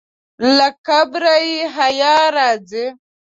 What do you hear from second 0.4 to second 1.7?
له قبره یې